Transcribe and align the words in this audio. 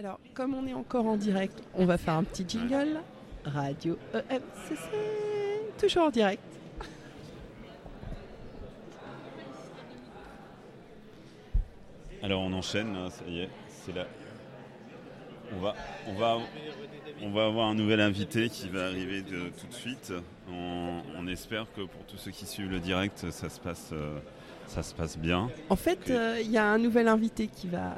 Alors, 0.00 0.18
comme 0.32 0.54
on 0.54 0.66
est 0.66 0.72
encore 0.72 1.04
en 1.04 1.18
direct, 1.18 1.62
on 1.74 1.84
va 1.84 1.98
faire 1.98 2.14
un 2.14 2.24
petit 2.24 2.46
jingle. 2.48 3.02
Radio 3.44 3.98
EMCC, 4.14 4.88
toujours 5.78 6.04
en 6.04 6.08
direct. 6.08 6.42
Alors 12.22 12.40
on 12.40 12.50
enchaîne, 12.54 12.96
hein, 12.96 13.10
ça 13.10 13.26
y 13.28 13.40
est, 13.40 13.50
c'est 13.68 13.94
là. 13.94 14.06
On 15.54 15.60
va, 15.60 15.74
on, 16.08 16.14
va, 16.14 16.38
on 17.20 17.30
va 17.30 17.44
avoir 17.44 17.68
un 17.68 17.74
nouvel 17.74 18.00
invité 18.00 18.48
qui 18.48 18.70
va 18.70 18.86
arriver 18.86 19.20
de, 19.20 19.50
tout 19.50 19.66
de 19.66 19.74
suite. 19.74 20.14
On, 20.50 21.02
on 21.18 21.26
espère 21.26 21.66
que 21.76 21.82
pour 21.82 22.06
tous 22.06 22.16
ceux 22.16 22.30
qui 22.30 22.46
suivent 22.46 22.70
le 22.70 22.80
direct, 22.80 23.30
ça 23.30 23.50
se 23.50 23.60
passe, 23.60 23.90
euh, 23.92 24.18
ça 24.66 24.82
se 24.82 24.94
passe 24.94 25.18
bien. 25.18 25.50
En 25.68 25.76
fait, 25.76 26.08
euh, 26.08 26.38
il 26.40 26.50
y 26.50 26.56
a 26.56 26.64
un 26.64 26.78
nouvel 26.78 27.06
invité 27.06 27.48
qui 27.48 27.68
va, 27.68 27.96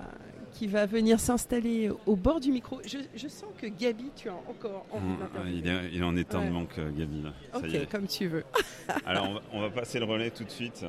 qui 0.52 0.66
va 0.66 0.86
venir 0.86 1.18
s'installer 1.20 1.90
au 2.06 2.16
bord 2.16 2.40
du 2.40 2.52
micro. 2.52 2.80
Je, 2.86 2.98
je 3.14 3.28
sens 3.28 3.48
que 3.60 3.66
Gabi, 3.66 4.10
tu 4.16 4.28
as 4.28 4.34
encore 4.48 4.86
envie 4.92 5.16
d'intervenir. 5.18 5.58
il, 5.58 5.68
est, 5.68 5.94
il 5.94 6.00
est 6.00 6.04
en 6.04 6.16
état 6.16 6.38
de 6.38 6.44
Ouais. 6.44 6.50
manque, 6.50 6.78
euh, 6.78 6.90
Gabi. 6.90 7.22
Là. 7.22 7.32
Ça 7.52 7.58
y 7.66 7.68
Ok, 7.70 7.74
est. 7.74 7.90
comme 7.90 8.06
tu 8.06 8.26
veux. 8.28 8.44
Alors 9.06 9.28
on 9.28 9.34
va, 9.34 9.40
on 9.54 9.60
va 9.62 9.70
passer 9.70 9.98
le 9.98 10.04
relais 10.04 10.30
tout 10.30 10.44
de 10.44 10.50
suite. 10.50 10.84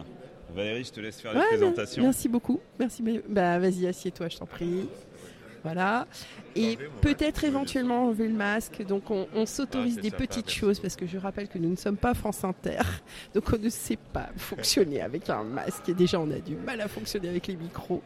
Valérie, 0.53 0.83
je 0.83 0.91
te 0.91 0.99
laisse 0.99 1.19
faire 1.19 1.31
Ouais, 1.31 1.37
la 1.39 1.43
bien- 1.47 1.57
présentation. 1.57 2.03
Merci 2.03 2.29
beaucoup. 2.29 2.59
Merci. 2.79 3.03
Bah, 3.27 3.57
vas-y, 3.57 3.87
assieds-toi, 3.87 4.29
je 4.29 4.37
t'en 4.37 4.45
prie. 4.45 4.87
Voilà. 5.63 6.07
Et 6.57 6.77
peut-être 6.99 7.45
éventuellement 7.45 8.03
enlever 8.07 8.27
le 8.27 8.33
masque. 8.33 8.85
Donc, 8.85 9.09
on, 9.09 9.27
on 9.33 9.45
s'autorise 9.45 9.95
Ah, 9.97 10.01
des 10.01 10.09
sympa, 10.09 10.27
petites 10.27 10.51
choses 10.51 10.77
parce 10.81 10.97
que 10.97 11.07
je 11.07 11.17
rappelle 11.17 11.47
que 11.47 11.57
nous 11.57 11.69
ne 11.69 11.77
sommes 11.77 11.95
pas 11.95 12.13
France 12.13 12.43
Inter. 12.43 12.79
Donc, 13.33 13.45
on 13.53 13.57
ne 13.57 13.69
sait 13.69 13.97
pas 14.11 14.27
fonctionner 14.35 15.01
avec 15.01 15.29
un 15.29 15.43
masque. 15.43 15.87
Et 15.87 15.93
déjà, 15.93 16.19
on 16.19 16.29
a 16.31 16.39
du 16.39 16.57
mal 16.57 16.81
à 16.81 16.89
fonctionner 16.89 17.29
avec 17.29 17.47
les 17.47 17.55
micros. 17.55 18.03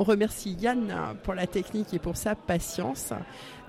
On 0.00 0.02
remercie 0.02 0.52
Yann 0.58 1.14
pour 1.22 1.34
la 1.34 1.46
technique 1.46 1.92
et 1.92 1.98
pour 1.98 2.16
sa 2.16 2.34
patience. 2.34 3.12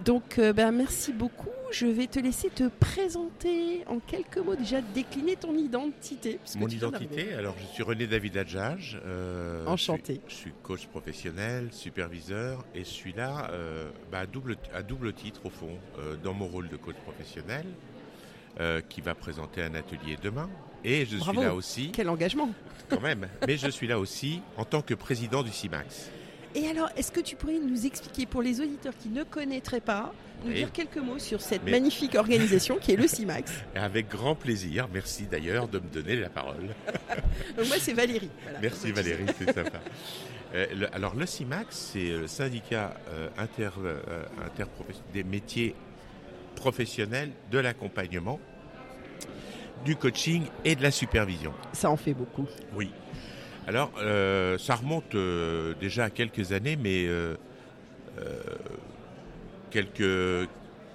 Donc, 0.05 0.39
euh, 0.39 0.53
ben, 0.53 0.71
merci 0.71 1.11
beaucoup. 1.11 1.49
Je 1.73 1.85
vais 1.85 2.07
te 2.07 2.19
laisser 2.19 2.49
te 2.49 2.69
présenter 2.69 3.83
en 3.85 3.99
quelques 3.99 4.37
mots, 4.37 4.55
déjà 4.55 4.79
décliner 4.79 5.35
ton 5.35 5.53
identité. 5.53 6.39
Mon 6.55 6.69
identité, 6.69 7.33
alors 7.33 7.53
je 7.59 7.65
suis 7.73 7.83
René 7.83 8.07
David 8.07 8.37
Adjage. 8.37 8.97
euh, 9.05 9.65
Enchanté. 9.65 10.21
Je 10.29 10.33
suis, 10.33 10.37
je 10.37 10.41
suis 10.43 10.53
coach 10.63 10.87
professionnel, 10.87 11.67
superviseur 11.73 12.63
et 12.73 12.85
je 12.85 12.89
suis 12.89 13.11
là 13.11 13.49
euh, 13.51 13.89
bah, 14.09 14.19
à, 14.19 14.25
double, 14.25 14.55
à 14.73 14.83
double 14.83 15.11
titre 15.11 15.41
au 15.45 15.49
fond, 15.49 15.77
euh, 15.99 16.15
dans 16.23 16.33
mon 16.33 16.47
rôle 16.47 16.69
de 16.69 16.77
coach 16.77 16.95
professionnel 17.03 17.65
euh, 18.61 18.79
qui 18.87 19.01
va 19.01 19.15
présenter 19.15 19.61
un 19.63 19.75
atelier 19.75 20.17
demain. 20.23 20.49
Et 20.85 21.05
je 21.05 21.17
Bravo. 21.17 21.33
suis 21.39 21.41
là 21.41 21.53
aussi, 21.55 21.91
Quel 21.91 22.07
engagement 22.07 22.51
quand 22.89 23.01
même, 23.01 23.27
mais 23.45 23.57
je 23.57 23.69
suis 23.69 23.87
là 23.87 23.99
aussi 23.99 24.41
en 24.57 24.63
tant 24.65 24.81
que 24.81 24.93
président 24.93 25.43
du 25.43 25.51
CIMAX. 25.51 26.09
Et 26.55 26.67
alors, 26.67 26.89
est-ce 26.97 27.11
que 27.11 27.21
tu 27.21 27.35
pourrais 27.35 27.59
nous 27.59 27.85
expliquer 27.85 28.25
pour 28.25 28.41
les 28.41 28.59
auditeurs 28.59 28.93
qui 29.01 29.09
ne 29.09 29.23
connaîtraient 29.23 29.79
pas, 29.81 30.13
nous 30.43 30.49
Oui. 30.51 30.55
dire 30.57 30.71
quelques 30.71 30.97
mots 30.97 31.19
sur 31.19 31.39
cette 31.39 31.63
Mais- 31.63 31.71
magnifique 31.71 32.15
organisation 32.15 32.77
qui 32.77 32.91
est 32.91 32.95
le 32.97 33.07
CIMAX 33.07 33.51
avec 33.75 34.09
grand 34.09 34.35
plaisir, 34.35 34.87
merci 34.93 35.23
d'ailleurs 35.27 35.67
de 35.67 35.79
me 35.79 35.87
donner 35.87 36.15
la 36.17 36.29
parole. 36.29 36.67
Donc 37.57 37.67
moi, 37.67 37.77
c'est 37.79 37.93
Valérie. 37.93 38.29
Voilà. 38.43 38.59
Merci 38.59 38.91
Valérie, 38.91 39.25
c'est 39.37 39.53
sympa. 39.53 39.79
Euh, 40.53 40.65
le- 40.75 40.93
alors 40.95 41.15
le 41.15 41.25
CIMAX, 41.25 41.91
c'est 41.93 42.09
le 42.17 42.27
syndicat 42.27 42.95
euh, 43.09 43.29
inter, 43.37 43.69
euh, 43.85 44.01
des 45.13 45.23
métiers 45.23 45.73
professionnels 46.55 47.31
de 47.49 47.59
l'accompagnement, 47.59 48.39
du 49.85 49.95
coaching 49.95 50.43
et 50.65 50.75
de 50.75 50.83
la 50.83 50.91
supervision. 50.91 51.53
Ça 51.73 51.89
en 51.89 51.97
fait 51.97 52.13
beaucoup. 52.13 52.45
Oui. 52.75 52.91
Alors 53.67 53.91
euh, 53.99 54.57
ça 54.57 54.75
remonte 54.75 55.13
euh, 55.15 55.73
déjà 55.79 56.05
à 56.05 56.09
quelques 56.09 56.51
années, 56.51 56.75
mais 56.75 57.05
euh, 57.07 57.35
quelques, 59.69 60.49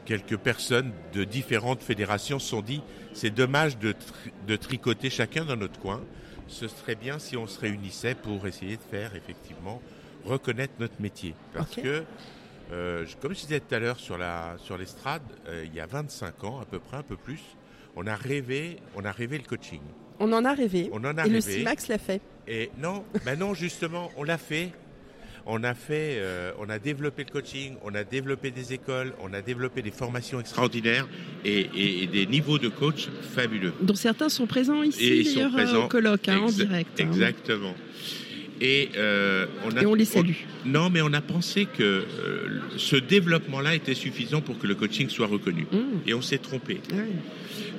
quelques 0.04 0.36
personnes 0.36 0.92
de 1.12 1.24
différentes 1.24 1.82
fédérations 1.82 2.38
se 2.38 2.48
sont 2.48 2.62
dit 2.62 2.82
c'est 3.12 3.30
dommage 3.30 3.78
de, 3.78 3.92
tri- 3.92 4.32
de 4.46 4.56
tricoter 4.56 5.10
chacun 5.10 5.44
dans 5.44 5.56
notre 5.56 5.78
coin. 5.80 6.02
Ce 6.48 6.68
serait 6.68 6.94
bien 6.94 7.18
si 7.18 7.36
on 7.36 7.46
se 7.46 7.58
réunissait 7.58 8.14
pour 8.14 8.46
essayer 8.46 8.76
de 8.76 8.82
faire 8.82 9.16
effectivement 9.16 9.80
reconnaître 10.24 10.74
notre 10.78 11.00
métier. 11.00 11.34
Parce 11.54 11.74
que, 11.82 12.04
euh, 12.72 13.04
comme 13.20 13.34
je 13.34 13.40
disais 13.40 13.60
tout 13.60 13.74
à 13.74 13.78
l'heure 13.80 13.98
sur 13.98 14.16
la 14.18 14.54
sur 14.58 14.76
l'estrade, 14.78 15.22
euh, 15.48 15.64
il 15.66 15.74
y 15.74 15.80
a 15.80 15.86
25 15.86 16.44
ans 16.44 16.60
à 16.60 16.64
peu 16.64 16.78
près, 16.78 16.98
un 16.98 17.02
peu 17.02 17.16
plus, 17.16 17.40
on 17.96 18.06
a 18.06 18.14
rêvé, 18.14 18.76
on 18.94 19.04
a 19.04 19.10
rêvé 19.12 19.38
le 19.38 19.44
coaching. 19.44 19.80
On 20.20 20.32
en 20.32 20.44
a 20.44 20.52
rêvé. 20.54 20.88
On 20.92 20.98
en 21.04 21.16
a 21.18 21.26
et 21.26 21.30
le 21.30 21.36
rêvé. 21.38 21.52
CIMAX 21.58 21.88
l'a 21.88 21.98
fait. 21.98 22.20
Et 22.48 22.70
non, 22.78 23.04
ben 23.24 23.38
non, 23.38 23.54
justement, 23.54 24.10
on 24.16 24.22
l'a 24.22 24.38
fait. 24.38 24.72
On 25.48 25.62
a 25.62 25.74
fait, 25.74 26.16
euh, 26.18 26.50
on 26.58 26.68
a 26.68 26.80
développé 26.80 27.22
le 27.24 27.30
coaching, 27.30 27.74
on 27.84 27.94
a 27.94 28.02
développé 28.02 28.50
des 28.50 28.72
écoles, 28.72 29.12
on 29.22 29.32
a 29.32 29.42
développé 29.42 29.80
des 29.80 29.92
formations 29.92 30.40
extraordinaires 30.40 31.06
et, 31.44 31.60
et- 31.72 32.02
et 32.02 32.06
des 32.08 32.26
niveaux 32.26 32.58
de 32.58 32.68
coach 32.68 33.06
fabuleux. 33.34 33.72
Dont 33.80 33.94
certains 33.94 34.28
sont 34.28 34.48
présents 34.48 34.82
ici, 34.82 35.04
d'ailleurs, 35.22 35.52
euh, 35.56 35.84
au 35.84 35.88
colloque, 35.88 36.28
hein, 36.28 36.38
en 36.42 36.46
direct. 36.64 37.00
hein. 37.00 37.04
Exactement. 38.60 38.62
Et, 38.62 38.90
euh, 38.96 39.46
on 39.64 39.76
a, 39.76 39.82
Et 39.82 39.86
on 39.86 39.94
les 39.94 40.04
salue. 40.04 40.32
non, 40.64 40.90
mais 40.90 41.02
on 41.02 41.12
a 41.12 41.20
pensé 41.20 41.66
que 41.66 41.82
euh, 41.82 42.60
ce 42.76 42.96
développement-là 42.96 43.74
était 43.74 43.94
suffisant 43.94 44.40
pour 44.40 44.58
que 44.58 44.66
le 44.66 44.74
coaching 44.74 45.08
soit 45.08 45.26
reconnu. 45.26 45.66
Mmh, 45.72 45.78
Et 46.08 46.14
on 46.14 46.22
s'est 46.22 46.38
trompé. 46.38 46.80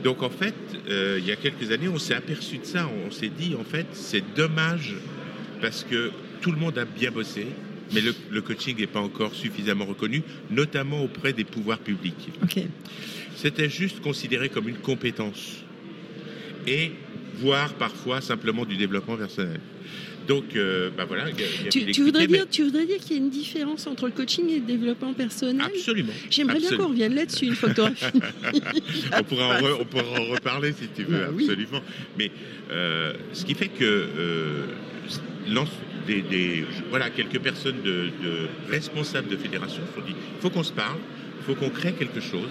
Donc 0.04 0.22
en 0.24 0.30
fait, 0.30 0.54
euh, 0.90 1.18
il 1.20 1.26
y 1.26 1.32
a 1.32 1.36
quelques 1.36 1.72
années, 1.72 1.88
on 1.88 1.98
s'est 1.98 2.14
aperçu 2.14 2.58
de 2.60 2.66
ça. 2.66 2.90
On 3.08 3.12
s'est 3.12 3.30
dit, 3.36 3.56
en 3.60 3.64
fait, 3.64 3.88
c'est 3.94 4.24
dommage 4.36 4.94
parce 5.62 5.84
que 5.84 6.12
tout 6.42 6.52
le 6.52 6.58
monde 6.58 6.78
a 6.78 6.86
bien 6.86 7.10
bossé, 7.12 7.48
mais 7.94 8.02
le, 8.02 8.14
le 8.30 8.42
coaching 8.42 8.78
n'est 8.78 8.86
pas 8.88 9.00
encore 9.00 9.34
suffisamment 9.34 9.86
reconnu, 9.86 10.22
notamment 10.52 11.04
auprès 11.04 11.34
des 11.34 11.44
pouvoirs 11.46 11.80
publics. 11.80 12.30
C'était 13.36 13.70
juste 13.70 14.00
considéré 14.02 14.50
comme 14.50 14.68
une 14.68 14.78
compétence 14.78 15.64
et 16.68 16.92
voire 17.36 17.74
parfois 17.76 18.20
simplement 18.22 18.66
du 18.66 18.78
développement 18.78 19.16
personnel. 19.16 19.60
Donc, 20.28 20.56
euh, 20.56 20.90
bah 20.96 21.06
voilà. 21.08 21.26
Tu, 21.70 22.04
voudrais 22.04 22.28
mais 22.28 22.38
dire, 22.38 22.46
tu 22.50 22.64
voudrais 22.64 22.86
dire 22.86 22.98
qu'il 22.98 23.12
y 23.16 23.20
a 23.20 23.24
une 23.24 23.30
différence 23.30 23.88
entre 23.88 24.06
le 24.08 24.12
coaching 24.12 24.50
et 24.50 24.56
le 24.56 24.66
développement 24.66 25.14
personnel? 25.14 25.66
Absolument. 25.74 26.14
J'aimerais 26.30 26.60
bien 26.60 26.76
qu'on 26.78 26.90
revienne 26.90 27.16
là-dessus 27.16 27.46
une 27.46 27.56
fois 27.56 27.70
que 27.70 27.76
tu 27.76 27.82
auras 27.82 27.92
fini. 27.96 28.22
on, 29.18 29.24
pourra 29.24 29.48
en 29.58 29.62
re- 29.62 29.78
on 29.82 29.86
pourra 29.86 30.20
en 30.20 30.26
reparler 30.26 30.74
si 30.74 30.88
tu 30.96 31.04
veux, 31.04 31.18
Bah 31.18 31.28
oui. 31.34 31.44
absolument. 31.46 31.82
Mais 32.18 32.32
euh, 32.72 33.14
ce 33.34 33.46
qui 33.46 33.54
fait 33.54 33.70
que 33.70 33.84
euh, 33.86 34.66
des, 36.08 36.22
des- 36.22 36.66
voilà, 36.90 37.10
quelques 37.10 37.40
personnes 37.40 37.82
de, 37.84 38.10
de 38.24 38.48
responsables 38.70 39.28
de 39.30 39.38
fédération 39.38 39.82
se 39.90 40.00
sont 40.02 40.06
dit 40.06 40.14
il 40.36 40.42
faut 40.42 40.50
qu'on 40.50 40.64
se 40.64 40.74
parle, 40.74 40.98
il 41.40 41.46
faut 41.46 41.56
qu'on 41.56 41.70
crée 41.70 41.94
quelque 41.94 42.22
chose. 42.22 42.50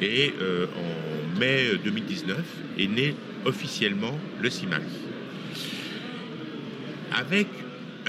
Et 0.00 0.32
euh, 0.40 0.66
en 0.76 1.38
mai 1.38 1.70
2019 1.84 2.38
est 2.78 2.86
né 2.88 3.14
officiellement 3.44 4.18
le 4.40 4.50
CIMAX. 4.50 4.82
Avec 7.18 7.46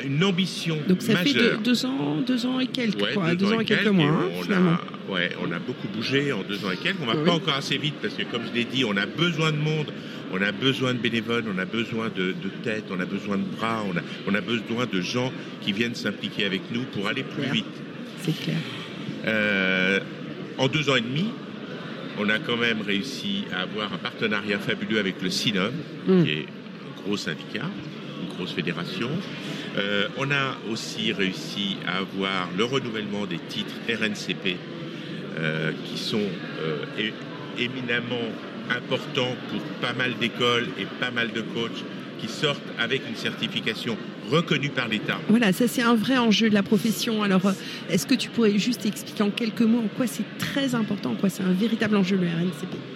une 0.03 0.23
ambition 0.23 0.77
Donc 0.87 1.01
ça 1.01 1.15
fait 1.17 1.33
majeure. 1.33 1.57
deux, 1.59 1.63
deux 1.63 1.85
ans, 1.85 2.17
deux 2.25 2.45
ans 2.45 2.59
et 2.59 2.67
quelques, 2.67 2.99
Ouais, 3.01 3.13
quoi, 3.13 3.35
deux, 3.35 3.53
ans 3.53 3.59
et 3.59 3.65
quelques 3.65 3.87
mois, 3.87 4.07
hein, 4.09 4.29
on, 4.37 4.41
finalement. 4.43 4.71
a, 4.71 5.11
ouais, 5.11 5.29
on 5.41 5.51
a 5.51 5.59
beaucoup 5.59 5.87
bougé 5.87 6.31
en 6.33 6.41
deux 6.41 6.65
ans 6.65 6.71
et 6.71 6.77
quelques. 6.77 6.97
On 7.01 7.05
va 7.05 7.15
pas 7.15 7.31
encore 7.33 7.53
assez 7.55 7.77
vite 7.77 7.95
parce 8.01 8.15
que, 8.15 8.23
comme 8.23 8.41
je 8.49 8.53
l'ai 8.53 8.65
dit, 8.65 8.83
on 8.85 8.97
a 8.97 9.05
besoin 9.05 9.51
de 9.51 9.57
monde, 9.57 9.91
on 10.31 10.41
a 10.41 10.51
besoin 10.51 10.93
de 10.95 10.99
bénévoles, 10.99 11.43
on 11.53 11.59
a 11.59 11.65
besoin 11.65 12.09
de, 12.09 12.31
de 12.31 12.49
têtes, 12.63 12.85
on 12.89 12.99
a 12.99 13.05
besoin 13.05 13.37
de 13.37 13.43
bras, 13.43 13.83
on 13.87 13.95
a, 13.95 14.01
on 14.27 14.33
a 14.33 14.41
besoin 14.41 14.87
de 14.91 14.99
gens 15.01 15.31
qui 15.61 15.73
viennent 15.73 15.93
s'impliquer 15.95 16.45
avec 16.45 16.61
nous 16.71 16.83
pour 16.85 17.07
aller 17.07 17.21
plus 17.23 17.43
Clair. 17.43 17.53
vite. 17.53 17.65
C'est 18.23 18.35
clair. 18.43 18.57
Euh, 19.27 19.99
en 20.57 20.67
deux 20.67 20.89
ans 20.89 20.95
et 20.95 21.01
demi, 21.01 21.25
on 22.19 22.29
a 22.29 22.39
quand 22.39 22.57
même 22.57 22.81
réussi 22.81 23.43
à 23.55 23.61
avoir 23.61 23.93
un 23.93 23.97
partenariat 23.97 24.57
fabuleux 24.59 24.97
avec 24.99 25.21
le 25.21 25.29
SINOM, 25.29 25.71
Mm. 26.07 26.23
qui 26.23 26.29
est 26.31 26.45
un 26.47 27.01
gros 27.05 27.17
syndicat, 27.17 27.69
une 28.23 28.35
grosse 28.35 28.53
fédération. 28.53 29.09
Euh, 29.77 30.07
on 30.17 30.29
a 30.31 30.57
aussi 30.71 31.11
réussi 31.13 31.77
à 31.87 31.97
avoir 31.97 32.49
le 32.57 32.63
renouvellement 32.63 33.25
des 33.25 33.39
titres 33.39 33.75
RNCP, 33.87 34.57
euh, 35.37 35.71
qui 35.85 35.97
sont 35.97 36.17
euh, 36.61 37.09
éminemment 37.57 38.29
importants 38.69 39.35
pour 39.49 39.61
pas 39.81 39.93
mal 39.93 40.13
d'écoles 40.19 40.67
et 40.79 40.85
pas 40.99 41.11
mal 41.11 41.31
de 41.31 41.41
coachs 41.41 41.83
qui 42.19 42.27
sortent 42.27 42.61
avec 42.79 43.01
une 43.09 43.15
certification 43.15 43.97
reconnue 44.31 44.69
par 44.69 44.87
l'État. 44.87 45.19
Voilà, 45.27 45.51
ça 45.51 45.67
c'est 45.67 45.81
un 45.81 45.95
vrai 45.95 46.17
enjeu 46.17 46.49
de 46.49 46.53
la 46.53 46.63
profession. 46.63 47.21
Alors, 47.23 47.51
est-ce 47.89 48.07
que 48.07 48.15
tu 48.15 48.29
pourrais 48.29 48.57
juste 48.57 48.85
expliquer 48.85 49.23
en 49.23 49.31
quelques 49.31 49.61
mots 49.61 49.79
en 49.79 49.89
quoi 49.97 50.07
c'est 50.07 50.23
très 50.37 50.75
important, 50.75 51.11
en 51.11 51.15
quoi 51.15 51.29
c'est 51.29 51.43
un 51.43 51.51
véritable 51.51 51.97
enjeu 51.97 52.15
le 52.15 52.27
RNCP 52.27 52.92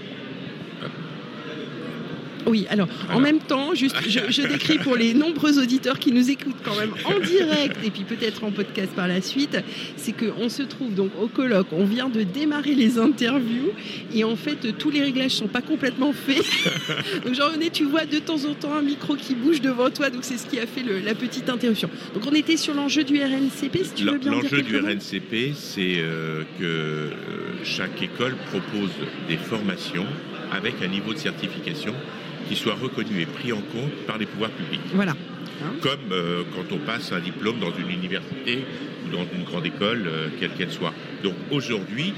Oui, 2.47 2.65
alors 2.69 2.87
en 3.11 3.19
même 3.19 3.39
temps, 3.39 3.75
juste, 3.75 3.95
je, 4.07 4.41
décris 4.47 4.77
pour 4.77 4.95
les 4.95 5.13
nombreux 5.13 5.59
auditeurs 5.59 5.99
qui 5.99 6.11
nous 6.11 6.29
écoutent 6.29 6.55
quand 6.63 6.75
même 6.75 6.93
en 7.05 7.19
direct 7.19 7.77
et 7.83 7.91
puis 7.91 8.03
peut-être 8.03 8.43
en 8.43 8.51
podcast 8.51 8.91
par 8.95 9.07
la 9.07 9.21
suite, 9.21 9.57
c'est 9.97 10.13
qu'on 10.13 10.49
se 10.49 10.63
trouve 10.63 10.93
donc 10.93 11.11
au 11.21 11.27
colloque, 11.27 11.67
on 11.71 11.83
vient 11.83 12.09
de 12.09 12.23
démarrer 12.23 12.73
les 12.73 12.97
interviews 12.99 13.71
et 14.13 14.23
en 14.23 14.35
fait 14.35 14.77
tous 14.77 14.89
les 14.89 15.01
réglages 15.01 15.31
sont 15.31 15.47
pas 15.47 15.61
complètement 15.61 16.13
faits. 16.13 16.45
donc 17.25 17.33
Jean-René, 17.33 17.69
tu 17.69 17.83
vois 17.83 18.05
de 18.05 18.19
temps 18.19 18.45
en 18.45 18.53
temps 18.53 18.73
un 18.73 18.81
micro 18.81 19.15
qui 19.15 19.35
bouge 19.35 19.61
devant 19.61 19.89
toi, 19.89 20.09
donc 20.09 20.23
c'est 20.23 20.37
ce 20.37 20.47
qui 20.47 20.59
a 20.59 20.65
fait 20.65 20.83
la 21.03 21.15
petite 21.15 21.49
interruption. 21.49 21.89
Donc 22.13 22.23
on 22.25 22.33
était 22.33 22.57
sur 22.57 22.73
l'enjeu 22.73 23.03
du 23.03 23.19
RNCP, 23.21 23.83
si 23.83 23.91
tu 23.95 24.05
veux 24.05 24.17
bien 24.17 24.31
L'enjeu 24.31 24.61
du 24.61 24.77
RNCP, 24.77 25.53
c'est 25.55 25.97
euh, 25.97 26.43
que 26.59 26.63
euh, 26.63 27.09
chaque 27.63 28.01
école 28.01 28.35
propose 28.49 28.91
des 29.27 29.37
formations 29.37 30.05
avec 30.51 30.75
un 30.81 30.87
niveau 30.87 31.13
de 31.13 31.19
certification 31.19 31.93
qui 32.47 32.55
soit 32.55 32.75
reconnu 32.75 33.21
et 33.21 33.25
pris 33.25 33.51
en 33.51 33.61
compte 33.61 33.93
par 34.05 34.17
les 34.17 34.25
pouvoirs 34.25 34.51
publics. 34.51 34.81
Voilà. 34.93 35.11
Hein 35.63 35.73
Comme 35.81 36.11
euh, 36.11 36.43
quand 36.55 36.75
on 36.75 36.79
passe 36.79 37.11
un 37.11 37.19
diplôme 37.19 37.59
dans 37.59 37.71
une 37.75 37.89
université 37.89 38.65
ou 39.05 39.15
dans 39.15 39.25
une 39.33 39.43
grande 39.43 39.65
école, 39.65 40.03
euh, 40.07 40.27
quelle 40.39 40.51
qu'elle 40.51 40.71
soit. 40.71 40.93
Donc 41.23 41.33
aujourd'hui, 41.51 42.13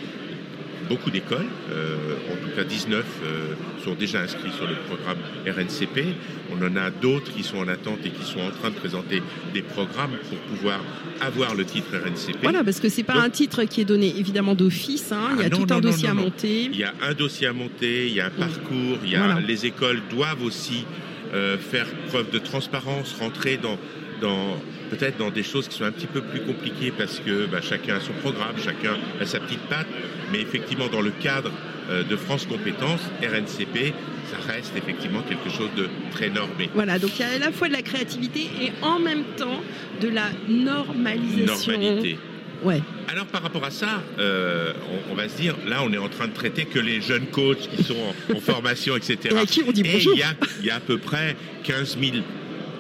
beaucoup 0.90 1.12
d'écoles, 1.12 1.46
euh, 1.72 2.16
en 2.32 2.36
tout 2.36 2.56
cas 2.56 2.64
19, 2.64 3.06
euh, 3.24 3.54
sont 3.84 3.94
déjà 3.94 4.22
inscrits 4.22 4.52
sur 4.52 4.68
le 4.68 4.76
programme 4.88 5.18
RNCP. 5.46 6.16
On 6.52 6.66
en 6.66 6.76
a 6.76 6.90
d'autres 6.90 7.32
qui 7.32 7.44
sont 7.44 7.58
en 7.58 7.68
attente 7.68 8.00
et 8.04 8.10
qui 8.10 8.26
sont 8.26 8.40
en 8.40 8.50
train 8.50 8.72
de 8.72 8.76
présenter 8.76 9.22
des 9.54 9.62
programmes 9.62 10.18
pour 10.28 10.38
pouvoir 10.40 10.82
avoir 11.22 11.56
le 11.56 11.64
titre 11.64 11.90
RNCP. 11.94 12.40
Voilà, 12.42 12.64
parce 12.64 12.80
que 12.80 12.90
c'est 12.90 13.04
pas 13.04 13.22
un 13.22 13.30
titre 13.30 13.64
qui 13.64 13.82
est 13.82 13.86
donné 13.86 14.18
évidemment 14.18 14.56
d'office. 14.56 15.12
Hein. 15.12 15.30
il 15.36 15.42
y 15.42 15.44
a 15.44 15.50
ah 15.52 15.56
tout 15.56 15.74
un 15.74 15.80
dossier 15.80 16.10
à 16.10 16.14
monter. 16.14 16.70
Il 16.72 16.78
y 16.78 16.84
a 16.84 16.94
un 17.02 17.14
dossier 17.14 17.48
à 17.48 17.54
monter, 17.54 18.08
il 18.08 18.14
y 18.14 18.22
a 18.22 18.26
un 18.26 18.32
parcours, 18.32 18.98
il 19.04 19.12
y 19.12 19.16
a, 19.16 19.40
les 19.40 19.66
écoles 19.66 20.02
doivent 20.10 20.44
aussi 20.44 20.86
euh, 21.34 21.58
faire 21.58 21.86
preuve 22.08 22.32
de 22.32 22.40
transparence, 22.40 23.16
rentrer 23.20 23.58
dans, 23.58 23.78
dans 24.20 24.58
peut-être 24.90 25.18
dans 25.18 25.30
des 25.30 25.44
choses 25.44 25.68
qui 25.68 25.78
sont 25.78 25.86
un 25.86 25.92
petit 25.92 26.08
peu 26.08 26.22
plus 26.22 26.42
compliquées 26.42 26.92
parce 26.96 27.20
que 27.20 27.46
bah, 27.46 27.62
chacun 27.62 27.96
a 27.96 28.00
son 28.00 28.14
programme, 28.14 28.56
chacun 28.64 28.98
a 29.22 29.26
sa 29.26 29.40
petite 29.40 29.62
patte, 29.62 29.88
mais 30.32 30.42
effectivement 30.42 30.88
dans 30.88 31.02
le 31.02 31.12
cadre 31.12 31.52
euh, 31.90 32.04
de 32.04 32.16
France 32.16 32.46
Compétences, 32.46 33.02
RNCP, 33.22 33.94
ça 34.30 34.38
reste 34.52 34.74
effectivement 34.76 35.22
quelque 35.22 35.50
chose 35.50 35.70
de 35.76 35.90
très 36.12 36.30
normé. 36.30 36.70
Voilà, 36.74 37.00
donc 37.00 37.12
il 37.18 37.22
y 37.22 37.24
a 37.24 37.36
à 37.36 37.40
la 37.40 37.52
fois 37.52 37.68
de 37.68 37.74
la 37.74 37.82
créativité 37.82 38.42
et 38.62 38.72
en 38.82 39.00
même 39.00 39.24
temps 39.38 39.62
de 40.02 40.08
la 40.08 40.30
normalisation. 40.48 41.74
Normalité. 41.74 42.18
Ouais. 42.64 42.82
Alors 43.08 43.26
par 43.26 43.42
rapport 43.42 43.64
à 43.64 43.72
ça, 43.72 44.04
euh, 44.20 44.74
on, 45.10 45.16
va 45.16 45.30
se 45.30 45.38
dire, 45.38 45.56
là 45.66 45.82
on 45.84 45.94
est 45.94 45.98
en 45.98 46.10
train 46.10 46.28
de 46.28 46.34
traiter 46.34 46.66
que 46.66 46.80
les 46.80 47.00
jeunes 47.02 47.28
coachs 47.28 47.70
qui 47.70 47.84
sont 47.84 47.96
en, 48.36 48.40
formation, 48.42 48.98
etc. 48.98 49.18
Et 49.32 49.38
à 49.38 49.46
qui 49.46 49.64
on 49.66 49.72
dit 49.72 49.84
bonjour 49.84 50.14
il 50.14 50.20
y, 50.64 50.68
y, 50.68 50.70
a 50.70 50.76
à 50.76 50.80
peu 50.80 50.98
près 50.98 51.38
15 51.64 51.98
000 52.00 52.18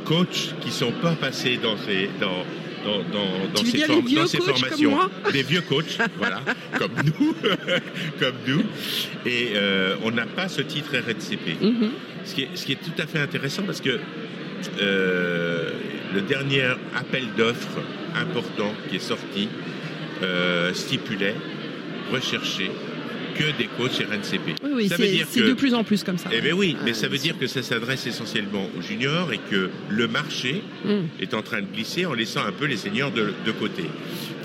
coachs 0.09 0.55
qui 0.59 0.71
sont 0.71 0.91
pas 0.91 1.13
passés 1.13 1.59
dans 1.61 1.77
ces, 1.77 2.09
dans, 2.19 2.43
dans, 2.83 3.03
dans, 3.53 3.63
ces, 3.63 4.15
dans 4.15 4.25
ces 4.25 4.39
formations. 4.39 4.97
Des 5.31 5.43
vieux 5.43 5.61
coachs, 5.61 5.99
voilà, 6.17 6.41
comme 6.79 6.93
nous, 7.05 7.35
comme 8.19 8.35
nous. 8.47 8.63
Et 9.25 9.51
euh, 9.53 9.95
on 10.03 10.09
n'a 10.09 10.25
pas 10.25 10.47
ce 10.49 10.63
titre 10.63 10.97
RNCP. 10.97 11.57
Ce, 12.25 12.33
qui 12.33 12.41
est, 12.41 12.49
ce 12.55 12.65
qui 12.65 12.71
est 12.71 12.83
tout 12.83 12.99
à 12.99 13.05
fait 13.05 13.19
intéressant 13.19 13.61
parce 13.63 13.81
que 13.81 13.99
euh, 14.81 15.69
le 16.15 16.21
dernier 16.21 16.63
appel 16.95 17.25
d'offres 17.37 17.79
important 18.15 18.73
qui 18.89 18.95
est 18.95 19.07
sorti 19.07 19.47
euh, 20.23 20.73
stipulait 20.73 21.35
rechercher 22.11 22.71
que 23.39 23.57
des 23.57 23.67
coachs 23.77 23.99
RNCP. 23.99 24.55
Oui, 24.63 24.71
oui 24.75 24.89
c'est 25.29 25.41
de 25.41 25.53
plus 25.53 25.73
en 25.73 25.83
plus 25.85 26.03
comme 26.03 26.17
ça. 26.17 26.29
Eh 26.33 26.41
bien 26.41 26.53
oui, 26.53 26.75
mais 26.83 26.93
ça 26.93 27.07
veut 27.07 27.17
dire 27.17 27.37
que 27.39 27.47
ça 27.47 27.63
s'adresse 27.63 28.05
essentiellement 28.05 28.67
aux 28.77 28.81
juniors 28.81 29.31
et 29.31 29.39
que 29.49 29.69
le 29.89 30.07
marché 30.07 30.61
mm. 30.83 31.21
est 31.21 31.33
en 31.33 31.41
train 31.41 31.61
de 31.61 31.67
glisser 31.73 32.05
en 32.05 32.13
laissant 32.13 32.43
un 32.45 32.51
peu 32.51 32.65
les 32.65 32.75
seniors 32.75 33.11
de, 33.11 33.31
côté. 33.59 33.85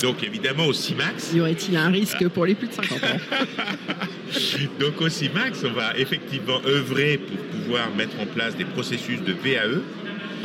Donc 0.01 0.23
évidemment 0.23 0.65
au 0.65 0.73
CIMAX... 0.73 1.33
Y 1.33 1.41
aurait-il 1.41 1.77
un 1.77 1.89
risque 1.89 2.27
pour 2.29 2.45
les 2.45 2.55
plus 2.55 2.67
de 2.67 2.73
50 2.73 3.03
ans? 3.03 3.07
Donc 4.79 4.99
au 4.99 5.09
CIMAX, 5.09 5.63
on 5.63 5.73
va 5.73 5.97
effectivement 5.97 6.61
œuvrer 6.65 7.17
pour 7.17 7.37
pouvoir 7.37 7.93
mettre 7.95 8.19
en 8.19 8.25
place 8.25 8.55
des 8.55 8.65
processus 8.65 9.21
de 9.21 9.33
VAE 9.33 9.81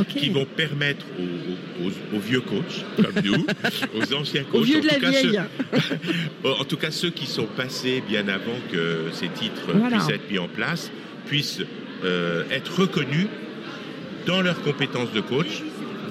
qui 0.05 0.31
vont 0.31 0.45
permettre 0.45 1.07
aux, 2.15 2.19
vieux 2.19 2.41
coachs, 2.41 2.85
comme 2.97 3.25
nous, 3.25 3.47
aux 3.97 4.15
anciens 4.15 4.45
coachs, 4.45 4.61
aux 4.61 4.65
vieux 4.65 4.81
de 4.81 4.87
la 4.89 4.99
vieille. 4.99 5.41
en 6.45 6.65
tout 6.65 6.77
cas 6.77 6.91
ceux 6.91 7.11
qui 7.11 7.27
sont 7.27 7.47
passés 7.47 8.03
bien 8.07 8.29
avant 8.29 8.59
que 8.73 9.07
ces 9.13 9.29
titres 9.29 9.73
puissent 9.89 10.09
être 10.09 10.31
mis 10.31 10.39
en 10.39 10.49
place, 10.49 10.91
puissent 11.27 11.63
euh, 12.05 12.45
être 12.51 12.81
reconnus 12.81 13.27
dans 14.27 14.43
leurs 14.43 14.61
compétences 14.63 15.13
de 15.13 15.21
coach, 15.21 15.63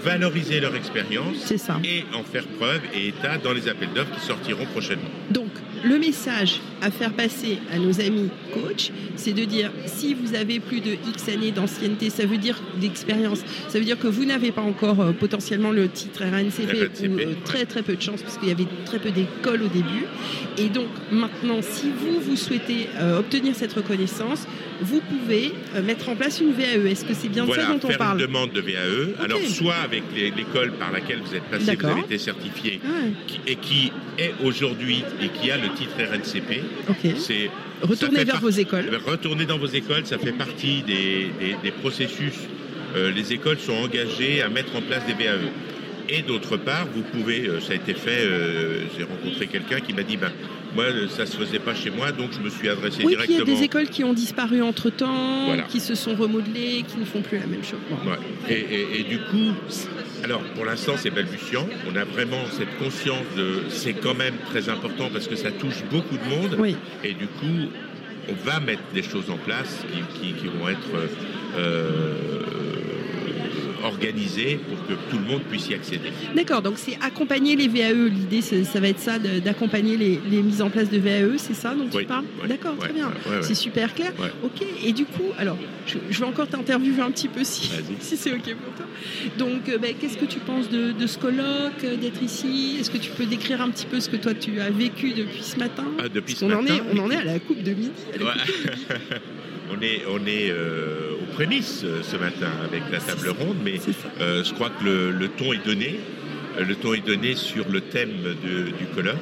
valoriser 0.03 0.59
leur 0.59 0.75
expérience 0.75 1.51
et 1.83 2.05
en 2.13 2.23
faire 2.23 2.47
preuve 2.47 2.81
et 2.93 3.09
état 3.09 3.37
dans 3.37 3.53
les 3.53 3.67
appels 3.67 3.89
d'offres 3.93 4.13
qui 4.15 4.25
sortiront 4.25 4.65
prochainement. 4.65 5.09
Donc, 5.29 5.49
le 5.83 5.97
message 5.97 6.59
à 6.81 6.91
faire 6.91 7.13
passer 7.13 7.57
à 7.73 7.77
nos 7.77 7.99
amis 7.99 8.29
coachs, 8.53 8.91
c'est 9.15 9.33
de 9.33 9.43
dire 9.45 9.71
si 9.85 10.13
vous 10.13 10.35
avez 10.35 10.59
plus 10.59 10.81
de 10.81 10.91
X 10.91 11.29
années 11.29 11.51
d'ancienneté, 11.51 12.09
ça 12.09 12.25
veut 12.25 12.37
dire 12.37 12.61
d'expérience, 12.79 13.39
ça 13.67 13.79
veut 13.79 13.85
dire 13.85 13.99
que 13.99 14.07
vous 14.07 14.25
n'avez 14.25 14.51
pas 14.51 14.61
encore 14.61 15.01
euh, 15.01 15.11
potentiellement 15.11 15.71
le 15.71 15.89
titre 15.89 16.23
RNCP, 16.23 17.01
ou 17.01 17.19
euh, 17.19 17.33
très 17.43 17.65
très 17.65 17.81
peu 17.81 17.95
de 17.95 18.01
chance 18.01 18.21
parce 18.21 18.37
qu'il 18.37 18.47
y 18.47 18.51
avait 18.51 18.67
très 18.85 18.99
peu 18.99 19.11
d'écoles 19.11 19.63
au 19.63 19.67
début. 19.67 20.05
Et 20.57 20.69
donc 20.69 20.87
maintenant, 21.11 21.59
si 21.61 21.87
vous, 21.89 22.19
vous 22.19 22.35
souhaitez 22.35 22.87
euh, 22.99 23.19
obtenir 23.19 23.55
cette 23.55 23.73
reconnaissance, 23.73 24.47
vous 24.81 25.01
pouvez 25.01 25.53
mettre 25.83 26.07
en 26.07 26.15
place 26.15 26.39
une 26.39 26.53
VAE. 26.53 26.89
Est-ce 26.89 27.03
que 27.03 27.13
c'est 27.13 27.27
bien 27.27 27.45
de 27.45 27.51
ça 27.51 27.65
dont 27.65 27.79
on 27.83 27.97
parle 27.97 28.21
une 28.21 28.27
demande 28.27 28.53
de 28.53 28.61
VAE. 28.61 29.21
Alors 29.21 29.41
soit 29.41 29.75
avec 29.75 30.03
l'école 30.15 30.71
par 30.73 30.91
laquelle 30.91 31.19
vous 31.19 31.35
êtes 31.35 31.43
passé, 31.43 31.75
vous 31.75 31.85
avez 31.85 31.99
été 32.01 32.17
certifié, 32.17 32.79
et 33.45 33.55
qui 33.57 33.91
est 34.17 34.33
aujourd'hui 34.41 35.03
et 35.21 35.27
qui 35.27 35.51
a 35.51 35.57
le 35.57 35.68
titre 35.69 35.95
RNCP. 35.97 36.61
C'est 37.17 37.49
Retournez 37.81 38.23
vers 38.23 38.39
vos 38.39 38.49
écoles. 38.49 38.85
Retournez 39.05 39.45
dans 39.45 39.57
vos 39.57 39.67
écoles, 39.67 40.05
ça 40.05 40.17
fait 40.17 40.33
partie 40.33 40.83
des, 40.83 41.71
processus. 41.81 42.33
Euh, 42.95 43.11
les 43.11 43.33
écoles 43.33 43.59
sont 43.59 43.73
engagées 43.73 44.41
à 44.41 44.49
mettre 44.49 44.75
en 44.75 44.81
place 44.81 45.05
des 45.05 45.13
VAE. 45.13 45.37
Et 46.11 46.23
d'autre 46.23 46.57
part, 46.57 46.87
vous 46.93 47.03
pouvez, 47.03 47.47
euh, 47.47 47.59
ça 47.59 47.73
a 47.73 47.75
été 47.75 47.93
fait, 47.93 48.21
euh, 48.21 48.81
j'ai 48.97 49.03
rencontré 49.03 49.45
quelqu'un 49.45 49.79
qui 49.79 49.93
m'a 49.93 50.01
dit, 50.01 50.17
ben, 50.17 50.31
moi, 50.75 50.85
ça 51.07 51.27
se 51.27 51.37
faisait 51.37 51.59
pas 51.59 51.75
chez 51.75 51.91
moi, 51.91 52.11
donc 52.11 52.31
je 52.31 52.39
me 52.39 52.49
suis 52.49 52.67
adressé 52.67 53.03
oui, 53.03 53.13
directement. 53.13 53.43
Il 53.45 53.49
y 53.49 53.51
a 53.51 53.55
des 53.55 53.63
écoles 53.63 53.89
qui 53.89 54.03
ont 54.03 54.13
disparu 54.13 54.61
entre 54.63 54.89
temps, 54.89 55.55
qui 55.67 55.79
se 55.79 55.93
sont 55.93 56.15
remodelées, 56.15 56.83
qui 56.87 56.97
ne 56.97 57.05
font 57.05 57.21
plus 57.21 57.37
la 57.37 57.45
même 57.45 57.63
chose. 57.63 57.79
et, 58.49 59.03
du 59.03 59.19
coup, 59.19 59.53
alors, 60.23 60.41
pour 60.55 60.65
l'instant, 60.65 60.93
c'est 60.97 61.11
balbutiant. 61.11 61.67
On 61.91 61.95
a 61.95 62.03
vraiment 62.03 62.43
cette 62.51 62.77
conscience 62.77 63.25
de. 63.37 63.63
C'est 63.69 63.93
quand 63.93 64.15
même 64.15 64.35
très 64.49 64.69
important 64.69 65.09
parce 65.11 65.27
que 65.27 65.35
ça 65.35 65.51
touche 65.51 65.83
beaucoup 65.89 66.17
de 66.17 66.29
monde. 66.29 66.75
Et 67.03 67.13
du 67.13 67.27
coup, 67.27 67.69
on 68.29 68.33
va 68.45 68.59
mettre 68.59 68.83
des 68.93 69.03
choses 69.03 69.29
en 69.29 69.37
place 69.37 69.83
qui, 70.19 70.33
vont 70.47 70.69
être 70.69 71.09
euh, 71.57 72.13
organisé 73.83 74.59
pour 74.67 74.85
que 74.87 74.93
tout 75.09 75.17
le 75.17 75.25
monde 75.25 75.41
puisse 75.49 75.69
y 75.69 75.73
accéder. 75.73 76.11
D'accord, 76.35 76.61
donc 76.61 76.75
c'est 76.77 76.97
accompagner 77.01 77.55
les 77.55 77.67
VAE. 77.67 78.09
L'idée, 78.09 78.41
ça 78.41 78.79
va 78.79 78.87
être 78.87 78.99
ça, 78.99 79.19
d'accompagner 79.19 79.97
les, 79.97 80.41
mises 80.41 80.61
en 80.61 80.69
place 80.69 80.89
de 80.89 80.97
VAE, 80.97 81.37
c'est 81.37 81.53
ça 81.53 81.73
dont 81.75 81.87
tu 81.87 82.05
parles 82.05 82.25
D'accord, 82.47 82.77
très 82.77 82.93
bien. 82.93 83.11
c'est 83.41 83.55
super 83.55 83.93
clair. 83.93 84.13
Ok, 84.43 84.65
et 84.83 84.93
du 84.93 85.05
coup, 85.05 85.31
alors, 85.37 85.57
je, 85.87 86.19
vais 86.19 86.25
encore 86.25 86.47
t'interviewer 86.47 87.01
un 87.01 87.11
petit 87.11 87.27
peu 87.27 87.43
si, 87.43 87.69
si 87.99 88.17
c'est 88.17 88.31
ok 88.31 88.55
pour 88.55 88.73
toi. 88.75 88.85
Donc, 89.37 89.69
euh, 89.69 89.77
ben, 89.77 89.93
qu'est-ce 89.99 90.17
que 90.17 90.25
tu 90.25 90.39
penses 90.39 90.69
de, 90.69 90.93
ce 91.07 91.17
colloque, 91.17 91.83
euh, 91.83 91.95
d'être 91.95 92.21
ici? 92.21 92.77
Est-ce 92.79 92.89
que 92.91 92.97
tu 92.97 93.11
peux 93.11 93.25
décrire 93.25 93.61
un 93.61 93.69
petit 93.69 93.85
peu 93.85 93.99
ce 93.99 94.09
que 94.09 94.17
toi 94.17 94.33
tu 94.33 94.59
as 94.59 94.69
vécu 94.69 95.13
depuis 95.13 95.43
ce 95.43 95.57
matin? 95.57 95.85
Ah, 95.99 96.09
Depuis 96.09 96.35
ce 96.35 96.45
on 96.45 96.51
En 96.51 96.65
est, 96.65 96.81
on 96.93 96.97
en 96.99 97.09
est 97.09 97.15
à 97.15 97.23
la 97.23 97.39
coupe 97.39 97.63
de 97.63 97.71
midi. 97.71 97.91
on 99.69 99.81
est, 99.81 100.01
on 100.07 100.25
est 100.25 100.49
euh, 100.49 101.13
aux 101.21 101.33
prémices 101.33 101.83
euh, 101.83 102.01
ce 102.03 102.17
matin 102.17 102.51
avec 102.63 102.83
la 102.91 102.99
table 102.99 103.29
ronde, 103.29 103.57
mais 103.63 103.75
euh, 104.19 104.43
je 104.43 104.53
crois 104.53 104.69
que 104.69 104.83
le, 104.83 105.27
ton 105.29 105.53
est 105.53 105.65
donné. 105.65 105.99
Le 106.59 106.75
ton 106.75 106.93
est 106.93 107.05
donné 107.05 107.35
sur 107.35 107.69
le 107.69 107.79
thème 107.79 108.11
du 108.43 108.85
colloque, 108.87 109.15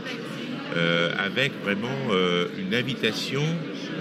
avec 1.19 1.51
vraiment 1.63 1.95
une 2.57 2.73
invitation 2.73 3.43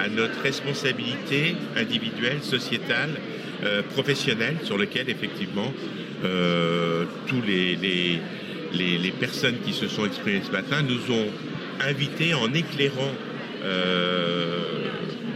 à 0.01 0.09
notre 0.09 0.41
responsabilité 0.41 1.55
individuelle, 1.77 2.43
sociétale, 2.43 3.11
professionnelle, 3.91 4.57
sur 4.63 4.79
lequel 4.79 5.11
effectivement 5.11 5.71
tous 7.27 7.43
les, 7.47 7.77
les, 7.77 8.99
les, 8.99 9.11
personnes 9.11 9.57
qui 9.67 9.75
se 9.75 9.87
sont 9.87 10.07
exprimées 10.07 10.41
ce 10.47 10.53
matin 10.53 10.81
nous 10.81 11.15
ont 11.15 11.29
invités 11.87 12.33
en 12.33 12.51
éclairant 12.55 13.13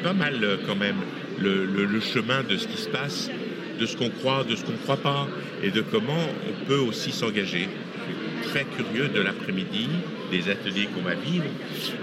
pas 0.02 0.12
mal 0.12 0.42
euh, 0.42 0.56
quand 0.66 0.76
même 0.76 0.96
le, 1.40 2.00
chemin 2.00 2.42
de 2.42 2.56
ce 2.56 2.66
qui 2.66 2.76
se 2.76 2.88
passe, 2.88 3.30
de 3.78 3.86
ce 3.86 3.96
qu'on 3.96 4.10
croit, 4.10 4.44
de 4.44 4.56
ce 4.56 4.64
qu'on 4.64 4.72
ne 4.72 4.78
croit 4.78 4.96
pas, 4.96 5.28
et 5.62 5.70
de 5.70 5.80
comment 5.80 6.26
on 6.48 6.64
peut 6.66 6.78
aussi 6.78 7.12
s'engager. 7.12 7.68
Je 8.08 8.44
suis 8.44 8.50
très 8.50 8.64
curieux 8.64 9.08
de 9.08 9.20
l'après-midi, 9.20 9.88
des 10.30 10.48
ateliers 10.50 10.88
qu'on 10.94 11.02
va 11.02 11.14
vivre, 11.14 11.44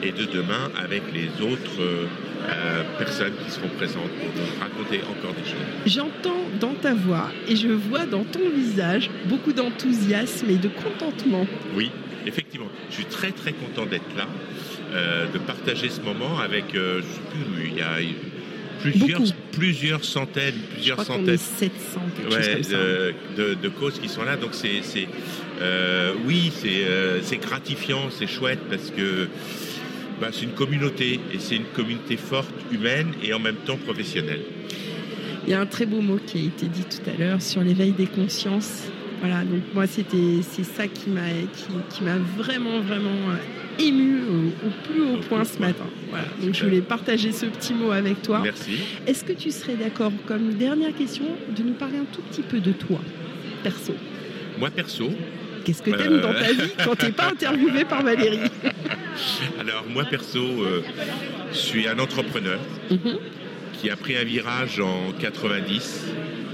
et 0.04 0.12
de 0.12 0.26
demain 0.26 0.72
avec 0.82 1.04
les 1.14 1.28
autres 1.46 1.82
euh, 1.82 2.06
euh, 2.50 2.84
personnes 2.98 3.34
qui 3.44 3.52
seront 3.52 3.70
présentes 3.78 4.12
pour 4.20 4.30
nous 4.36 4.60
raconter 4.60 5.02
encore 5.10 5.34
des 5.34 5.50
choses. 5.50 5.58
J'entends 5.86 6.44
dans 6.60 6.74
ta 6.74 6.94
voix 6.94 7.30
et 7.48 7.56
je 7.56 7.68
vois 7.68 8.06
dans 8.06 8.24
ton 8.24 8.50
visage 8.56 9.10
beaucoup 9.26 9.54
d'enthousiasme 9.54 10.50
et 10.50 10.58
de 10.58 10.70
contentement. 10.70 11.46
Oui, 11.76 11.92
effectivement. 12.28 12.68
Je 12.90 12.96
suis 12.96 13.06
très 13.06 13.32
très 13.32 13.54
content 13.54 13.86
d'être 13.86 14.16
là, 14.16 14.28
euh, 14.94 15.26
de 15.32 15.38
partager 15.38 15.90
ce 15.90 16.02
moment 16.02 16.40
avec, 16.40 16.66
je 16.74 17.02
sais 17.02 17.22
plus, 17.32 17.68
il 17.68 17.78
y 17.78 17.82
a 17.82 17.98
plusieurs, 18.82 19.22
plusieurs 19.52 20.06
centaines, 20.06 20.56
plusieurs 20.74 21.00
je 21.00 21.04
crois 21.04 21.18
centaines. 21.18 21.36
Est 21.36 21.38
700, 21.38 22.02
quelque 22.16 22.32
chose 22.32 22.54
comme 22.54 22.64
ça. 22.64 22.78
de, 23.38 23.54
de, 23.56 23.70
causes 23.70 24.00
qui 24.00 24.10
sont 24.10 24.24
là. 24.24 24.36
Donc 24.36 24.52
c'est, 24.54 24.82
c'est 24.84 25.08
euh, 25.62 26.14
oui, 26.26 26.52
c'est, 26.56 26.86
euh, 26.86 27.22
c'est 27.22 27.38
gratifiant, 27.38 28.10
c'est 28.10 28.28
chouette 28.28 28.60
parce 28.70 28.92
que 28.92 29.28
bah, 30.22 30.30
c'est 30.32 30.44
une 30.44 30.52
communauté 30.52 31.20
et 31.34 31.40
c'est 31.40 31.56
une 31.56 31.66
communauté 31.76 32.18
forte, 32.18 32.54
humaine 32.72 33.14
et 33.24 33.34
en 33.34 33.40
même 33.40 33.58
temps 33.66 33.78
professionnelle. 33.78 34.42
Il 35.46 35.52
y 35.52 35.54
a 35.54 35.62
un 35.62 35.66
très 35.66 35.86
beau 35.86 36.02
mot 36.02 36.20
qui 36.26 36.38
a 36.38 36.42
été 36.42 36.68
dit 36.68 36.84
tout 36.84 37.10
à 37.10 37.18
l'heure 37.18 37.42
sur 37.42 37.62
l'éveil 37.62 37.92
des 37.92 38.08
consciences. 38.08 38.84
Voilà, 39.20 39.44
donc 39.44 39.62
moi 39.74 39.88
c'était 39.88 40.42
c'est 40.48 40.64
ça 40.64 40.88
qui 40.88 41.10
m'a 41.10 41.22
qui, 41.54 41.66
qui 41.90 42.04
m'a 42.04 42.18
vraiment 42.38 42.80
vraiment 42.82 43.10
euh, 43.32 43.82
ému 43.84 44.20
au, 44.22 44.68
au 44.68 44.72
plus 44.84 45.02
haut 45.02 45.16
Au 45.16 45.22
point 45.28 45.44
ce 45.44 45.58
matin. 45.60 45.86
Voilà, 46.10 46.26
donc 46.42 46.54
je 46.54 46.64
voulais 46.64 46.82
partager 46.82 47.32
ce 47.32 47.48
petit 47.48 47.74
mot 47.74 47.92
avec 47.92 48.22
toi. 48.22 48.42
Merci. 48.44 48.78
Est-ce 49.08 49.24
que 49.24 49.34
tu 49.34 49.50
serais 49.52 49.76
d'accord, 49.76 50.12
comme 50.28 50.54
dernière 50.54 50.94
question, 50.96 51.26
de 51.56 51.64
nous 51.64 51.74
parler 51.74 51.98
un 51.98 52.06
tout 52.12 52.22
petit 52.22 52.44
peu 52.44 52.60
de 52.60 52.72
toi, 52.72 53.00
perso? 53.64 53.94
Moi 54.60 54.70
perso, 54.70 55.10
Qu'est-ce 55.66 55.82
que 55.82 55.90
t'aimes 55.92 56.14
Euh. 56.14 56.22
dans 56.22 56.34
ta 56.34 56.54
vie 56.54 56.72
quand 56.86 56.96
t'es 56.96 57.12
pas 57.12 57.30
interviewé 57.32 57.84
par 57.86 58.02
Valérie? 58.04 58.40
Alors 59.60 59.84
moi 59.90 60.06
perso, 60.06 60.40
euh, 60.40 60.82
je 61.52 61.58
suis 61.58 61.88
un 61.88 61.98
entrepreneur 62.00 62.60
Mhm. 62.92 63.18
Qui 63.80 63.90
a 63.90 63.96
pris 63.96 64.18
un 64.18 64.24
virage 64.24 64.80
en 64.80 65.12
90 65.20 66.06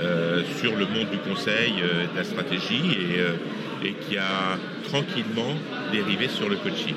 euh, 0.01 0.43
sur 0.59 0.75
le 0.75 0.85
monde 0.85 1.09
du 1.11 1.17
conseil, 1.19 1.73
euh, 1.81 2.05
de 2.11 2.17
la 2.17 2.23
stratégie 2.23 2.91
et, 2.91 3.19
euh, 3.19 3.35
et 3.83 3.93
qui 3.93 4.17
a 4.17 4.57
tranquillement 4.83 5.55
dérivé 5.91 6.27
sur 6.27 6.49
le 6.49 6.57
coaching. 6.57 6.95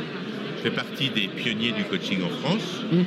Je 0.57 0.63
fais 0.63 0.71
partie 0.75 1.11
des 1.11 1.29
pionniers 1.29 1.73
du 1.73 1.85
coaching 1.85 2.19
en 2.23 2.31
France. 2.47 2.83
Mhm. 2.93 3.05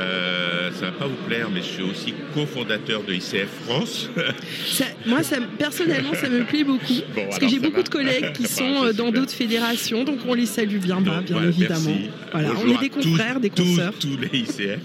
Euh, 0.00 0.70
ça 0.74 0.86
va 0.86 0.92
pas 0.92 1.06
vous 1.06 1.16
plaire, 1.26 1.48
mais 1.52 1.60
je 1.60 1.66
suis 1.66 1.82
aussi 1.82 2.14
cofondateur 2.32 3.02
de 3.02 3.12
ICF 3.14 3.48
France. 3.66 4.08
Ça- 4.66 4.84
moi, 5.06 5.24
ça, 5.24 5.38
personnellement, 5.58 6.14
ça 6.14 6.28
me 6.28 6.44
plaît 6.44 6.62
beaucoup. 6.62 6.84
Bon, 7.16 7.24
parce 7.26 7.38
que 7.40 7.48
j'ai 7.48 7.58
beaucoup 7.58 7.78
va. 7.78 7.82
de 7.82 7.88
collègues 7.88 8.32
qui 8.32 8.44
sont 8.46 8.84
euh, 8.84 8.92
dans 8.92 9.10
d'autres 9.10 9.32
fédérations, 9.32 10.04
donc 10.04 10.18
on 10.28 10.34
les 10.34 10.46
salue 10.46 10.76
bien 10.78 11.00
Donc, 11.00 11.24
bien 11.24 11.34
voilà, 11.36 11.48
évidemment. 11.48 11.90
Voilà, 12.30 12.50
on 12.64 12.68
est 12.76 12.78
des 12.80 12.90
tous- 12.90 13.02
confrères, 13.10 13.40
des 13.40 13.50
tous- 13.50 13.64
consoeurs. 13.64 13.94
Tous, 13.98 14.16
les 14.32 14.38
ICF. 14.38 14.78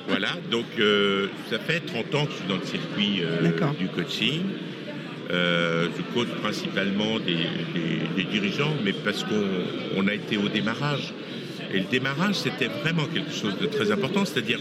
voilà, 0.08 0.28
donc 0.50 0.64
euh, 0.80 1.28
ça 1.48 1.58
fait 1.60 1.80
30 1.80 2.14
ans 2.16 2.26
que 2.26 2.32
je 2.32 2.36
suis 2.38 2.48
dans 2.48 2.56
le 2.56 2.66
circuit 2.66 3.22
euh, 3.22 3.72
du 3.78 3.86
coaching. 3.86 4.40
Euh, 5.30 5.88
je 5.96 6.24
principalement 6.40 7.18
des, 7.20 8.24
dirigeants, 8.24 8.74
mais 8.84 8.92
parce 8.92 9.22
qu'on 9.24 9.44
on 9.96 10.08
a 10.08 10.14
été 10.14 10.36
au 10.36 10.48
démarrage. 10.48 11.12
Et 11.72 11.78
le 11.78 11.84
démarrage, 11.84 12.34
c'était 12.34 12.66
vraiment 12.66 13.04
quelque 13.04 13.32
chose 13.32 13.56
de 13.60 13.66
très 13.66 13.92
important. 13.92 14.24
C'est-à-dire, 14.24 14.58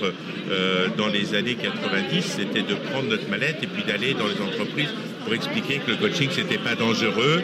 euh, 0.51 0.87
dans 0.95 1.07
les 1.07 1.33
années 1.33 1.55
90, 1.55 2.21
c'était 2.21 2.61
de 2.61 2.75
prendre 2.75 3.09
notre 3.09 3.27
mallette 3.29 3.57
et 3.63 3.67
puis 3.67 3.83
d'aller 3.83 4.13
dans 4.13 4.27
les 4.27 4.39
entreprises 4.41 4.93
pour 5.23 5.33
expliquer 5.33 5.79
que 5.79 5.91
le 5.91 5.97
coaching, 5.97 6.29
c'était 6.31 6.59
pas 6.59 6.75
dangereux. 6.75 7.43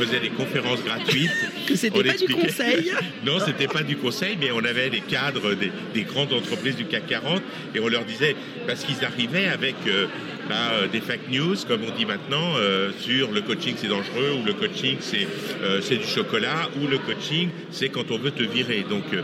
On 0.00 0.04
faisait 0.06 0.20
des 0.20 0.30
conférences 0.30 0.82
gratuites. 0.82 1.30
Que 1.66 1.74
c'était 1.76 2.02
pas 2.02 2.16
du 2.16 2.26
conseil. 2.34 2.90
Non, 3.26 3.38
c'était 3.44 3.66
pas 3.68 3.82
du 3.82 3.96
conseil, 3.96 4.36
mais 4.40 4.50
on 4.50 4.64
avait 4.64 4.88
les 4.88 5.00
cadres 5.00 5.54
des, 5.54 5.70
des 5.92 6.02
grandes 6.04 6.32
entreprises 6.32 6.76
du 6.76 6.86
CAC 6.86 7.06
40 7.06 7.42
et 7.74 7.80
on 7.80 7.88
leur 7.88 8.04
disait, 8.06 8.34
parce 8.66 8.82
qu'ils 8.84 9.04
arrivaient 9.04 9.46
avec 9.48 9.74
euh, 9.86 10.06
bah, 10.48 10.54
euh, 10.72 10.86
des 10.88 11.00
fake 11.02 11.28
news, 11.30 11.54
comme 11.68 11.82
on 11.84 11.94
dit 11.96 12.06
maintenant, 12.06 12.54
euh, 12.56 12.90
sur 12.98 13.30
le 13.30 13.42
coaching 13.42 13.74
c'est 13.76 13.88
dangereux, 13.88 14.32
ou 14.40 14.46
le 14.46 14.54
coaching 14.54 14.96
c'est 15.00 15.26
c'est 15.82 15.96
du 15.96 16.06
chocolat, 16.06 16.70
ou 16.82 16.86
le 16.86 16.96
coaching 16.98 17.50
c'est 17.70 17.90
quand 17.90 18.10
on 18.10 18.16
veut 18.18 18.30
te 18.30 18.42
virer. 18.42 18.84
Donc 18.88 19.04
Oui, 19.12 19.18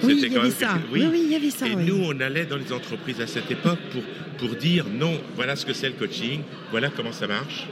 c'était 0.00 0.12
il 0.14 0.18
y 0.24 0.28
quand 0.30 0.40
avait 0.40 0.48
même. 0.48 0.50
ça. 0.58 0.66
quelque- 0.74 0.92
Oui, 0.92 1.04
oui, 1.12 1.20
il 1.26 1.32
y 1.32 1.36
avait 1.36 1.50
ça. 1.50 1.66
et 1.68 1.74
oui. 1.76 1.84
nous, 1.86 2.02
on 2.04 2.18
allait 2.20 2.44
dans 2.44 2.56
les 2.56 2.72
entreprises 2.72 3.20
à 3.20 3.26
cette 3.28 3.50
époque 3.50 3.78
pour, 3.92 4.02
pour 4.38 4.56
dire 4.56 4.84
non, 4.92 5.20
voilà 5.36 5.54
ce 5.54 5.64
que 5.64 5.72
c'est 5.72 5.86
le 5.88 5.94
coaching, 5.94 6.40
voilà 6.72 6.88
comment 6.94 7.12
ça 7.12 7.28
marche, 7.28 7.66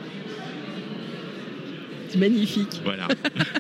magnifique. 2.16 2.80
voilà. 2.84 3.08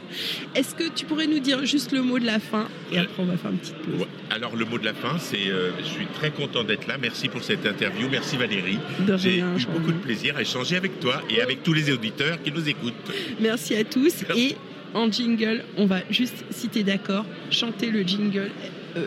Est-ce 0.54 0.74
que 0.74 0.88
tu 0.94 1.04
pourrais 1.04 1.26
nous 1.26 1.40
dire 1.40 1.64
juste 1.66 1.92
le 1.92 2.02
mot 2.02 2.18
de 2.18 2.26
la 2.26 2.38
fin 2.38 2.68
et 2.92 2.98
après 2.98 3.22
on 3.22 3.26
va 3.26 3.36
faire 3.36 3.50
une 3.50 3.58
petite 3.58 3.76
pause. 3.76 4.06
Alors 4.30 4.56
le 4.56 4.64
mot 4.64 4.78
de 4.78 4.84
la 4.84 4.94
fin, 4.94 5.18
c'est 5.18 5.48
euh, 5.48 5.70
je 5.78 5.84
suis 5.84 6.06
très 6.06 6.30
content 6.30 6.64
d'être 6.64 6.86
là. 6.86 6.96
Merci 7.00 7.28
pour 7.28 7.42
cette 7.42 7.66
interview. 7.66 8.08
Merci 8.10 8.36
Valérie. 8.36 8.78
J'ai 9.16 9.38
eu 9.38 9.66
beaucoup 9.72 9.92
de 9.92 9.98
plaisir 9.98 10.36
à 10.36 10.42
échanger 10.42 10.76
avec 10.76 11.00
toi 11.00 11.22
et 11.30 11.40
avec 11.40 11.62
tous 11.62 11.72
les 11.72 11.90
auditeurs 11.90 12.42
qui 12.42 12.52
nous 12.52 12.68
écoutent. 12.68 12.94
Merci 13.40 13.74
à 13.74 13.84
tous. 13.84 14.22
Merci. 14.28 14.42
Et 14.42 14.56
en 14.94 15.10
jingle, 15.10 15.64
on 15.76 15.86
va 15.86 16.00
juste, 16.10 16.44
si 16.50 16.68
tu 16.68 16.78
es 16.78 16.82
d'accord, 16.82 17.26
chanter 17.50 17.90
le 17.90 18.02
jingle 18.02 18.50
euh, 18.96 19.06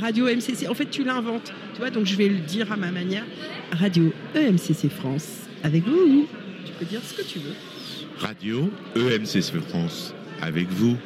Radio 0.00 0.26
MCC. 0.26 0.68
En 0.68 0.74
fait, 0.74 0.90
tu 0.90 1.04
l'inventes, 1.04 1.52
tu 1.74 1.80
vois, 1.80 1.90
donc 1.90 2.06
je 2.06 2.16
vais 2.16 2.28
le 2.28 2.38
dire 2.38 2.72
à 2.72 2.76
ma 2.76 2.90
manière. 2.90 3.24
Radio 3.72 4.12
EMCC 4.34 4.88
France, 4.90 5.48
avec 5.62 5.84
vous. 5.84 6.28
Tu 6.64 6.72
peux 6.72 6.84
dire 6.84 7.00
ce 7.02 7.14
que 7.14 7.22
tu 7.22 7.38
veux. 7.38 7.54
Radio 8.18 8.70
EMC 8.94 9.42
France 9.60 10.14
avec 10.40 10.68
vous. 10.68 10.96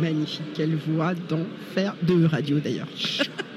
Magnifique, 0.00 0.52
quelle 0.54 0.76
voix 0.76 1.14
d'enfer 1.14 1.94
de 2.02 2.24
radio 2.26 2.58
d'ailleurs. 2.58 2.88